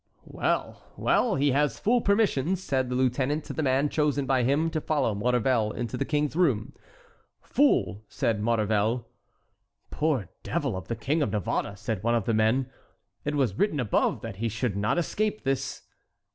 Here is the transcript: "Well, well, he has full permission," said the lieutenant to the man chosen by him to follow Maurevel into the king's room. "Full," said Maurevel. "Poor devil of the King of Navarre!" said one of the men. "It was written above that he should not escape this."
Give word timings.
"Well, 0.25 0.81
well, 0.97 1.35
he 1.35 1.51
has 1.51 1.77
full 1.79 2.01
permission," 2.01 2.55
said 2.55 2.89
the 2.89 2.95
lieutenant 2.95 3.43
to 3.43 3.53
the 3.53 3.61
man 3.61 3.87
chosen 3.87 4.25
by 4.25 4.41
him 4.41 4.71
to 4.71 4.81
follow 4.81 5.13
Maurevel 5.13 5.71
into 5.73 5.95
the 5.95 6.05
king's 6.05 6.35
room. 6.35 6.73
"Full," 7.43 8.03
said 8.09 8.41
Maurevel. 8.41 9.05
"Poor 9.91 10.29
devil 10.41 10.75
of 10.75 10.87
the 10.87 10.95
King 10.95 11.21
of 11.21 11.31
Navarre!" 11.31 11.75
said 11.75 12.01
one 12.01 12.15
of 12.15 12.25
the 12.25 12.33
men. 12.33 12.71
"It 13.25 13.35
was 13.35 13.59
written 13.59 13.79
above 13.79 14.21
that 14.21 14.37
he 14.37 14.49
should 14.49 14.75
not 14.75 14.97
escape 14.97 15.43
this." 15.43 15.83